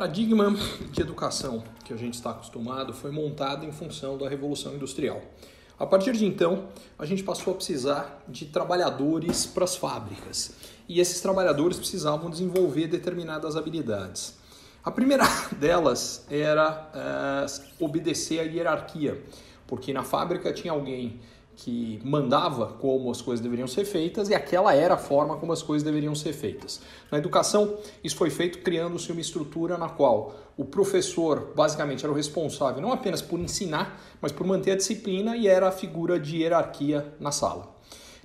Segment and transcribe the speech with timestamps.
[0.00, 0.56] paradigma
[0.90, 5.20] de educação que a gente está acostumado foi montado em função da Revolução Industrial.
[5.78, 6.68] A partir de então,
[6.98, 10.54] a gente passou a precisar de trabalhadores para as fábricas.
[10.88, 14.38] E esses trabalhadores precisavam desenvolver determinadas habilidades.
[14.82, 15.24] A primeira
[15.60, 19.22] delas era é, obedecer à hierarquia,
[19.66, 21.20] porque na fábrica tinha alguém
[21.62, 25.62] que mandava como as coisas deveriam ser feitas e aquela era a forma como as
[25.62, 26.80] coisas deveriam ser feitas.
[27.10, 32.16] Na educação, isso foi feito criando-se uma estrutura na qual o professor basicamente era o
[32.16, 36.38] responsável não apenas por ensinar, mas por manter a disciplina e era a figura de
[36.38, 37.68] hierarquia na sala.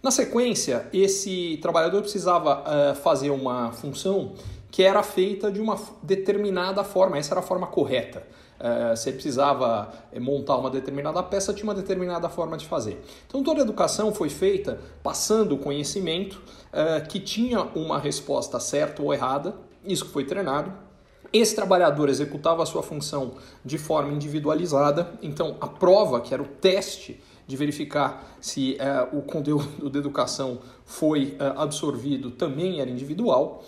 [0.00, 4.34] Na sequência, esse trabalhador precisava uh, fazer uma função
[4.70, 8.24] que era feita de uma determinada forma, essa era a forma correta.
[8.58, 13.02] Uh, você precisava eh, montar uma determinada peça, tinha uma determinada forma de fazer.
[13.26, 16.40] Então toda a educação foi feita passando o conhecimento
[16.72, 20.72] uh, que tinha uma resposta certa ou errada, isso que foi treinado.
[21.32, 23.32] Esse trabalhador executava a sua função
[23.64, 29.22] de forma individualizada, então a prova, que era o teste de verificar se uh, o
[29.22, 33.64] conteúdo da educação foi absorvido, também era individual.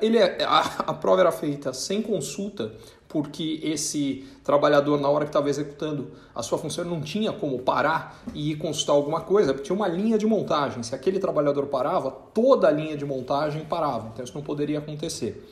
[0.00, 2.72] ele, é, a, a prova era feita sem consulta
[3.10, 8.22] porque esse trabalhador, na hora que estava executando a sua função, não tinha como parar
[8.32, 10.80] e ir consultar alguma coisa, porque tinha uma linha de montagem.
[10.84, 14.10] Se aquele trabalhador parava, toda a linha de montagem parava.
[14.12, 15.44] Então isso não poderia acontecer.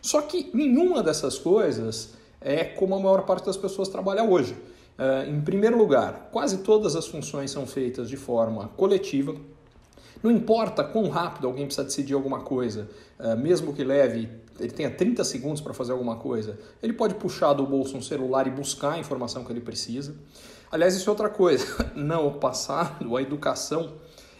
[0.00, 4.52] Só que nenhuma dessas coisas é como a maior parte das pessoas trabalha hoje.
[4.52, 9.34] Uh, em primeiro lugar, quase todas as funções são feitas de forma coletiva.
[10.22, 12.88] Não importa quão rápido alguém precisa decidir alguma coisa,
[13.18, 14.28] uh, mesmo que leve
[14.60, 18.46] ele tenha 30 segundos para fazer alguma coisa, ele pode puxar do bolso um celular
[18.46, 20.14] e buscar a informação que ele precisa.
[20.70, 21.66] Aliás, isso é outra coisa.
[21.96, 23.94] Não, passado, a educação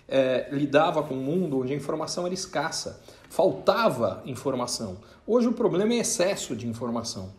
[0.07, 4.99] é, lidava com um mundo onde a informação era escassa, faltava informação.
[5.27, 7.33] Hoje o problema é excesso de informação.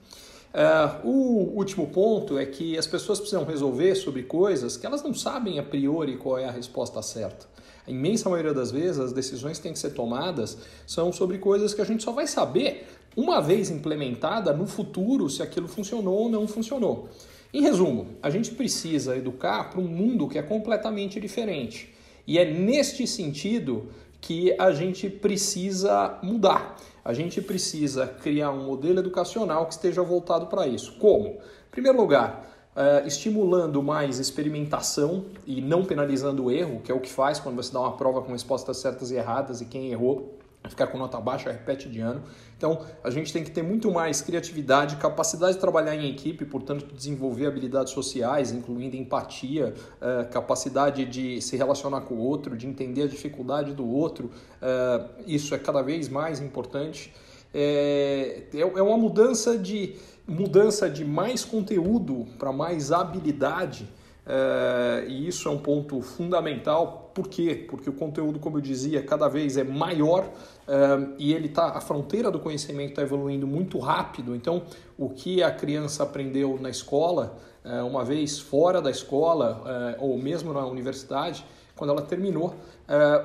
[0.54, 5.14] É, o último ponto é que as pessoas precisam resolver sobre coisas que elas não
[5.14, 7.48] sabem a priori qual é a resposta certa.
[7.88, 11.74] A imensa maioria das vezes, as decisões que têm que ser tomadas são sobre coisas
[11.74, 16.30] que a gente só vai saber uma vez implementada no futuro se aquilo funcionou ou
[16.30, 17.10] não funcionou.
[17.54, 21.94] Em resumo, a gente precisa educar para um mundo que é completamente diferente.
[22.26, 23.90] E é neste sentido
[24.22, 26.78] que a gente precisa mudar.
[27.04, 30.94] A gente precisa criar um modelo educacional que esteja voltado para isso.
[31.00, 31.30] Como?
[31.30, 37.00] Em primeiro lugar, uh, estimulando mais experimentação e não penalizando o erro, que é o
[37.00, 40.38] que faz quando você dá uma prova com respostas certas e erradas e quem errou
[40.70, 42.24] ficar com nota baixa, repete de ano.
[42.58, 46.86] Então, a gente tem que ter muito mais criatividade, capacidade de trabalhar em equipe, portanto,
[46.94, 53.04] desenvolver habilidades sociais, incluindo empatia, uh, capacidade de se relacionar com o outro, de entender
[53.04, 54.26] a dificuldade do outro.
[54.28, 57.14] Uh, isso é cada vez mais importante.
[57.54, 59.96] É, é, é uma mudança de
[60.28, 63.90] mudança de mais conteúdo para mais habilidade,
[64.26, 67.12] é, e isso é um ponto fundamental.
[67.14, 67.66] Por quê?
[67.70, 70.30] Porque o conteúdo, como eu dizia, cada vez é maior
[70.68, 74.36] é, e ele tá, a fronteira do conhecimento está evoluindo muito rápido.
[74.36, 74.64] Então,
[74.98, 80.54] o que a criança aprendeu na escola, é, uma vez fora da escola ou mesmo
[80.54, 81.46] na universidade,
[81.76, 82.56] quando ela terminou,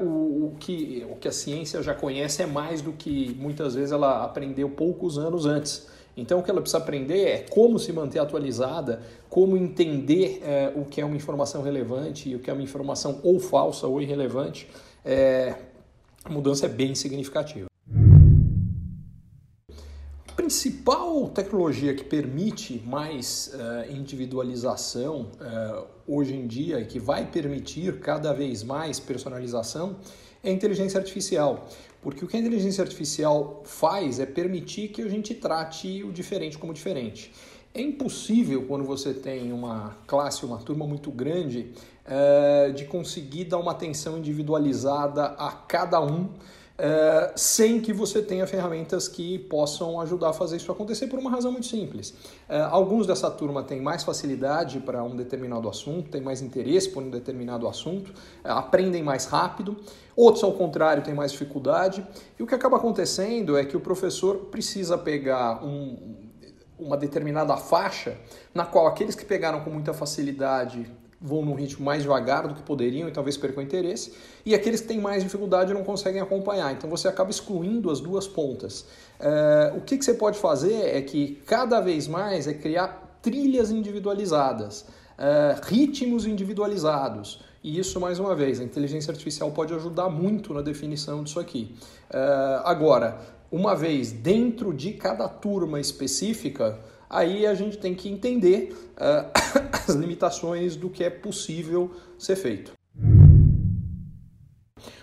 [0.00, 3.92] o, o, que, o que a ciência já conhece é mais do que muitas vezes
[3.92, 5.88] ela aprendeu poucos anos antes.
[6.16, 10.84] Então, o que ela precisa aprender é como se manter atualizada, como entender é, o
[10.84, 14.66] que é uma informação relevante e o que é uma informação ou falsa ou irrelevante.
[15.04, 15.54] É,
[16.24, 17.66] a mudança é bem significativa.
[20.28, 27.26] A principal tecnologia que permite mais uh, individualização uh, hoje em dia e que vai
[27.26, 29.96] permitir cada vez mais personalização
[30.42, 31.68] é a inteligência artificial.
[32.02, 36.56] Porque o que a inteligência artificial faz é permitir que a gente trate o diferente
[36.56, 37.32] como diferente.
[37.74, 41.72] É impossível quando você tem uma classe, uma turma muito grande,
[42.06, 46.30] é, de conseguir dar uma atenção individualizada a cada um
[46.78, 51.30] é, sem que você tenha ferramentas que possam ajudar a fazer isso acontecer por uma
[51.30, 52.14] razão muito simples.
[52.48, 57.02] É, alguns dessa turma têm mais facilidade para um determinado assunto, têm mais interesse por
[57.02, 58.12] um determinado assunto,
[58.44, 59.76] é, aprendem mais rápido,
[60.14, 62.06] outros, ao contrário, têm mais dificuldade.
[62.38, 66.16] E o que acaba acontecendo é que o professor precisa pegar um,
[66.78, 68.18] uma determinada faixa
[68.54, 70.90] na qual aqueles que pegaram com muita facilidade
[71.20, 74.12] vão num ritmo mais devagar do que poderiam e talvez percam interesse,
[74.44, 76.72] e aqueles que têm mais dificuldade não conseguem acompanhar.
[76.72, 78.86] Então você acaba excluindo as duas pontas.
[79.18, 83.70] É, o que, que você pode fazer é que cada vez mais é criar trilhas
[83.70, 84.84] individualizadas,
[85.18, 87.40] é, ritmos individualizados.
[87.64, 91.74] E isso, mais uma vez, a inteligência artificial pode ajudar muito na definição disso aqui.
[92.10, 93.18] É, agora,
[93.50, 99.30] uma vez dentro de cada turma específica, aí a gente tem que entender uh,
[99.86, 102.72] as limitações do que é possível ser feito.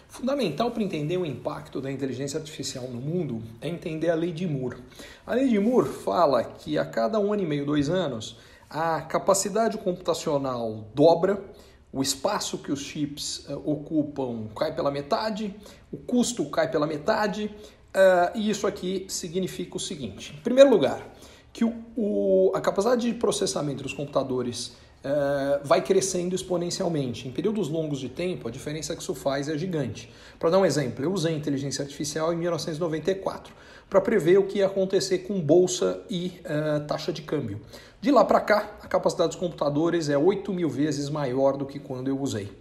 [0.07, 4.47] Fundamental para entender o impacto da inteligência artificial no mundo é entender a lei de
[4.47, 4.77] Moore.
[5.25, 8.38] A lei de Moore fala que a cada um ano e meio, dois anos,
[8.69, 11.44] a capacidade computacional dobra,
[11.91, 15.55] o espaço que os chips uh, ocupam cai pela metade,
[15.91, 17.53] o custo cai pela metade,
[17.89, 21.07] uh, e isso aqui significa o seguinte: em primeiro lugar,
[21.53, 24.73] que o, o, a capacidade de processamento dos computadores
[25.03, 27.27] uh, vai crescendo exponencialmente.
[27.27, 30.11] Em períodos longos de tempo, a diferença que isso faz é gigante.
[30.39, 33.53] Para dar um exemplo, eu usei inteligência artificial em 1994
[33.88, 37.61] para prever o que ia acontecer com bolsa e uh, taxa de câmbio.
[38.01, 41.77] De lá para cá, a capacidade dos computadores é 8 mil vezes maior do que
[41.79, 42.51] quando eu usei.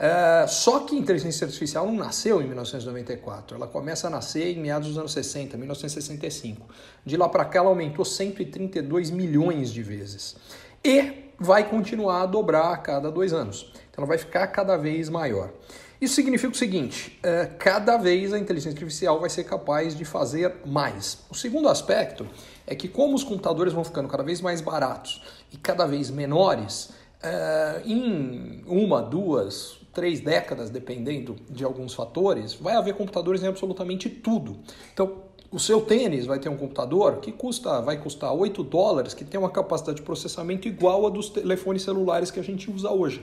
[0.00, 4.58] Uh, só que a inteligência artificial não nasceu em 1994, ela começa a nascer em
[4.58, 6.66] meados dos anos 60, 1965.
[7.04, 10.36] De lá para cá, ela aumentou 132 milhões de vezes.
[10.82, 13.70] E vai continuar a dobrar a cada dois anos.
[13.90, 15.52] Então, ela vai ficar cada vez maior.
[16.00, 20.54] Isso significa o seguinte: uh, cada vez a inteligência artificial vai ser capaz de fazer
[20.64, 21.18] mais.
[21.28, 22.26] O segundo aspecto
[22.66, 26.90] é que, como os computadores vão ficando cada vez mais baratos e cada vez menores,
[27.22, 34.08] uh, em uma, duas, três décadas, dependendo de alguns fatores, vai haver computadores em absolutamente
[34.08, 34.58] tudo.
[34.92, 39.24] Então, o seu tênis vai ter um computador que custa, vai custar 8 dólares, que
[39.24, 43.20] tem uma capacidade de processamento igual a dos telefones celulares que a gente usa hoje.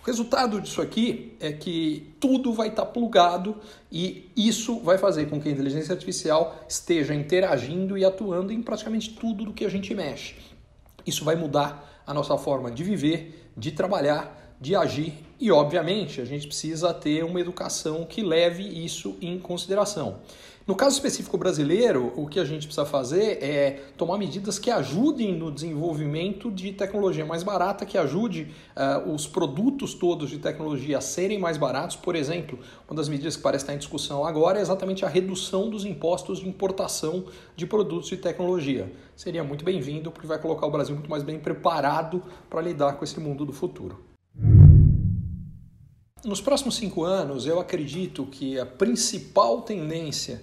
[0.00, 3.56] O resultado disso aqui é que tudo vai estar plugado
[3.90, 9.14] e isso vai fazer com que a inteligência artificial esteja interagindo e atuando em praticamente
[9.14, 10.36] tudo do que a gente mexe.
[11.06, 16.24] Isso vai mudar a nossa forma de viver, de trabalhar de agir e, obviamente, a
[16.24, 20.20] gente precisa ter uma educação que leve isso em consideração.
[20.66, 25.36] No caso específico brasileiro, o que a gente precisa fazer é tomar medidas que ajudem
[25.36, 31.00] no desenvolvimento de tecnologia mais barata, que ajude uh, os produtos todos de tecnologia a
[31.02, 31.96] serem mais baratos.
[31.96, 32.58] Por exemplo,
[32.88, 36.38] uma das medidas que parece estar em discussão agora é exatamente a redução dos impostos
[36.38, 38.90] de importação de produtos de tecnologia.
[39.14, 43.04] Seria muito bem-vindo, porque vai colocar o Brasil muito mais bem preparado para lidar com
[43.04, 44.13] esse mundo do futuro.
[46.24, 50.40] Nos próximos cinco anos, eu acredito que a principal tendência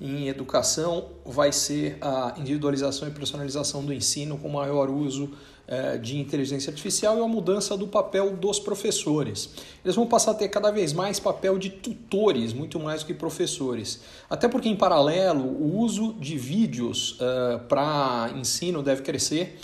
[0.00, 5.30] em educação vai ser a individualização e personalização do ensino com maior uso
[5.68, 9.50] eh, de inteligência artificial e a mudança do papel dos professores.
[9.84, 13.14] Eles vão passar a ter cada vez mais papel de tutores, muito mais do que
[13.14, 14.00] professores.
[14.28, 19.60] Até porque, em paralelo, o uso de vídeos uh, para ensino deve crescer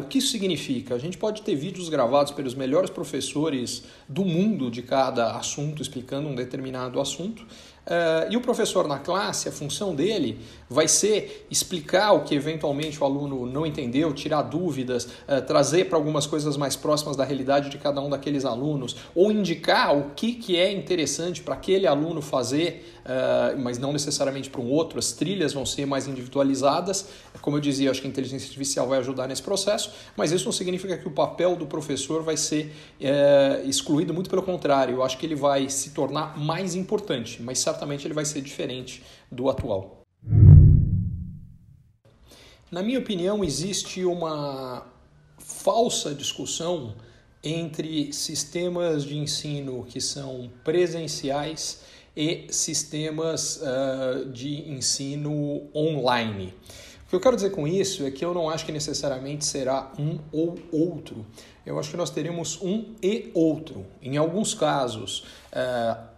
[0.00, 0.94] o que isso significa?
[0.94, 6.28] A gente pode ter vídeos gravados pelos melhores professores do mundo de cada assunto, explicando
[6.28, 7.46] um determinado assunto,
[7.86, 13.00] Uh, e o professor na classe, a função dele vai ser explicar o que eventualmente
[13.00, 17.70] o aluno não entendeu, tirar dúvidas, uh, trazer para algumas coisas mais próximas da realidade
[17.70, 22.20] de cada um daqueles alunos, ou indicar o que, que é interessante para aquele aluno
[22.20, 24.98] fazer, uh, mas não necessariamente para um outro.
[24.98, 27.06] As trilhas vão ser mais individualizadas.
[27.40, 30.52] Como eu dizia, acho que a inteligência artificial vai ajudar nesse processo, mas isso não
[30.52, 32.72] significa que o papel do professor vai ser
[33.64, 38.14] excluído, muito pelo contrário, eu acho que ele vai se tornar mais importante, mas ele
[38.14, 40.02] vai ser diferente do atual.
[42.70, 44.86] Na minha opinião, existe uma
[45.38, 46.94] falsa discussão
[47.42, 51.82] entre sistemas de ensino que são presenciais
[52.16, 56.54] e sistemas uh, de ensino online.
[57.06, 59.92] O que eu quero dizer com isso é que eu não acho que necessariamente será
[59.96, 61.24] um ou outro.
[61.64, 63.86] Eu acho que nós teremos um e outro.
[64.02, 65.20] Em alguns casos,
[65.52, 66.15] uh,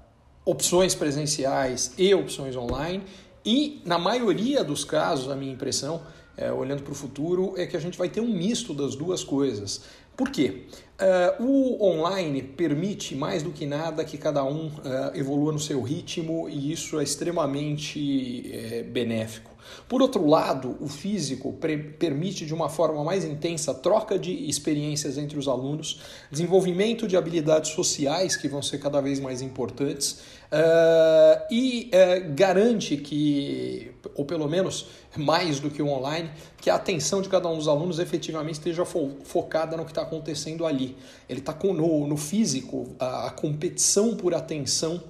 [0.49, 3.02] opções presenciais e opções online,
[3.45, 6.00] e na maioria dos casos, a minha impressão,
[6.38, 9.23] é, olhando para o futuro, é que a gente vai ter um misto das duas
[9.23, 9.83] coisas.
[10.17, 10.64] Por quê?
[11.00, 15.81] Uh, o online permite mais do que nada que cada um uh, evolua no seu
[15.81, 19.57] ritmo e isso é extremamente é, benéfico.
[19.87, 21.52] Por outro lado, o físico
[21.99, 26.00] permite de uma forma mais intensa troca de experiências entre os alunos,
[26.33, 31.90] desenvolvimento de habilidades sociais que vão ser cada vez mais importantes Uh, e
[32.35, 37.49] garante que, ou pelo menos mais do que o online, que a atenção de cada
[37.49, 40.88] um dos alunos efetivamente esteja fo focada no que está acontecendo ali.
[41.28, 45.02] Ele está no, no físico, a, a, competição por atenção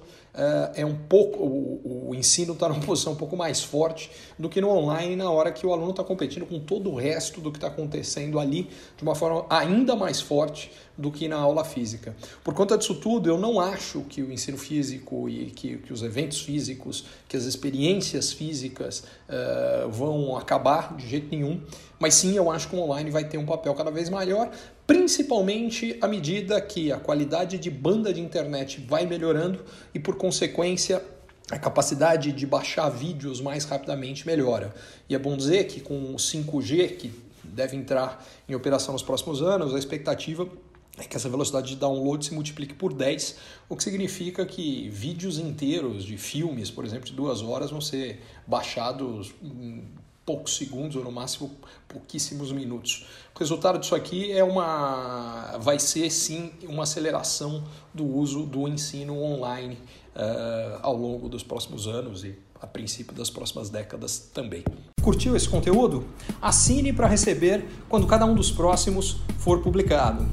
[0.75, 4.61] é um pouco o, o ensino está numa posição um pouco mais forte do que
[4.61, 7.57] no online na hora que o aluno está competindo com todo o resto do que
[7.57, 12.13] está acontecendo ali de uma forma ainda mais forte do que na aula física.
[12.43, 16.03] Por conta disso tudo, eu não acho que o ensino físico e que, que os
[16.03, 21.61] eventos físicos, que as experiências físicas uh, vão acabar de jeito nenhum,
[21.97, 24.51] mas sim eu acho que o online vai ter um papel cada vez maior,
[24.89, 31.05] principalmente à medida que a qualidade de banda de internet vai melhorando e, por consequência,
[31.51, 34.73] a capacidade de baixar vídeos mais rapidamente melhora.
[35.07, 39.43] E é bom dizer que com o 5G, que deve entrar em operação nos próximos
[39.43, 40.49] anos, a expectativa
[40.97, 43.35] é que essa velocidade de download se multiplique por 10,
[43.69, 48.21] o que significa que vídeos inteiros de filmes, por exemplo, de duas horas, vão ser
[48.47, 49.35] baixados
[50.29, 51.49] poucos segundos ou no máximo
[51.87, 53.07] pouquíssimos minutos.
[53.35, 59.19] O resultado disso aqui é uma, vai ser sim uma aceleração do uso do ensino
[59.23, 59.79] online
[60.15, 64.63] uh, ao longo dos próximos anos e a princípio das próximas décadas também.
[65.01, 66.05] Curtiu esse conteúdo?
[66.39, 70.27] Assine para receber quando cada um dos próximos for publicado.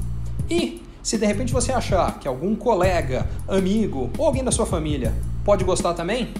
[0.47, 5.15] E se de repente você achar que algum colega, amigo ou alguém da sua família
[5.43, 6.35] pode gostar também,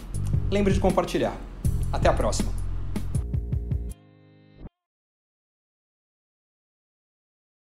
[0.52, 1.36] lembre de compartilhar.
[1.92, 2.57] Até a próxima!